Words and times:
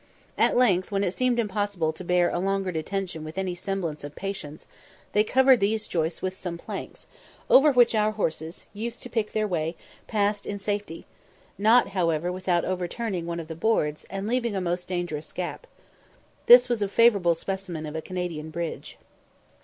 At 0.35 0.57
length, 0.57 0.91
when 0.91 1.03
it 1.03 1.13
seemed 1.13 1.37
impossible 1.37 1.93
to 1.93 2.03
bear 2.03 2.31
a 2.31 2.39
longer 2.39 2.71
detention 2.71 3.23
with 3.23 3.37
any 3.37 3.53
semblance 3.53 4.03
of 4.03 4.15
patience, 4.15 4.65
they 5.11 5.23
covered 5.23 5.59
these 5.59 5.87
joists 5.87 6.23
with 6.23 6.35
some 6.35 6.57
planks, 6.57 7.05
over 7.51 7.71
which 7.71 7.93
our 7.93 8.09
horses, 8.13 8.65
used 8.73 9.03
to 9.03 9.11
pick 9.11 9.31
their 9.33 9.47
way, 9.47 9.75
passed 10.07 10.47
in 10.47 10.57
safety, 10.57 11.05
not, 11.55 11.89
however, 11.89 12.31
without 12.31 12.65
overturning 12.65 13.27
one 13.27 13.39
of 13.39 13.47
the 13.47 13.53
boards, 13.53 14.07
and 14.09 14.25
leaving 14.27 14.55
a 14.55 14.59
most 14.59 14.87
dangerous 14.87 15.31
gap. 15.31 15.67
This 16.47 16.67
was 16.67 16.81
a 16.81 16.87
favourable 16.87 17.35
specimen 17.35 17.85
of 17.85 17.95
a 17.95 18.01
Canadian 18.01 18.49
bridge. 18.49 18.97